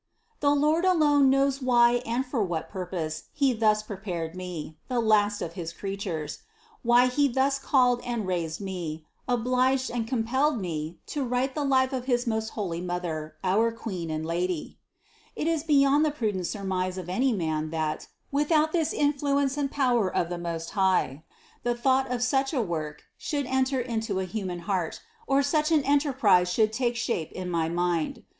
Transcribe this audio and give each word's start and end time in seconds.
The 0.39 0.49
Lord 0.55 0.83
alone 0.83 1.29
knows 1.29 1.61
why 1.61 2.01
and 2.07 2.25
for 2.25 2.41
what 2.43 2.71
purpose 2.71 3.25
He 3.33 3.53
thus 3.53 3.83
prepared 3.83 4.35
me, 4.35 4.79
the 4.87 4.99
last 4.99 5.43
of 5.43 5.53
his 5.53 5.71
creatures; 5.71 6.39
why 6.81 7.05
He 7.05 7.27
thus 7.27 7.59
called 7.59 8.01
and 8.03 8.25
raised 8.25 8.59
me, 8.59 9.05
obliged 9.27 9.91
and 9.91 10.07
compelled 10.07 10.59
me, 10.59 10.97
to 11.05 11.23
write 11.23 11.53
the 11.53 11.63
life 11.63 11.93
of 11.93 12.05
his 12.05 12.25
most 12.25 12.49
holy 12.57 12.81
Mother, 12.81 13.35
our 13.43 13.71
Queen 13.71 14.09
and 14.09 14.25
Lady. 14.25 14.79
4. 15.35 15.43
It 15.43 15.47
is 15.47 15.61
beyond 15.61 16.03
the 16.03 16.09
prudent 16.09 16.47
surmise 16.47 16.97
of 16.97 17.07
any 17.07 17.31
man 17.31 17.69
that, 17.69 18.07
without 18.31 18.71
this 18.71 18.93
influence 18.93 19.55
and 19.55 19.69
power 19.69 20.11
of 20.11 20.29
the 20.29 20.39
Most 20.39 20.71
High, 20.71 21.23
the 21.61 21.75
thought 21.77 22.09
of 22.09 22.23
such 22.23 22.53
a 22.55 22.61
work 22.63 23.03
should 23.19 23.45
enter 23.45 23.79
into 23.79 24.19
a 24.19 24.25
human 24.25 24.61
heart, 24.61 24.99
or 25.27 25.43
such 25.43 25.71
an 25.71 25.83
enterprise 25.83 26.51
should 26.51 26.73
take 26.73 26.95
shape 26.95 27.31
in 27.33 27.51
my 27.51 27.69
mind. 27.69 28.23